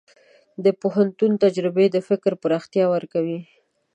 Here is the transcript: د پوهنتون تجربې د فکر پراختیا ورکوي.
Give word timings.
د 0.63 0.65
پوهنتون 0.81 1.31
تجربې 1.43 1.85
د 1.91 1.97
فکر 2.07 2.31
پراختیا 2.41 2.85
ورکوي. 2.95 3.39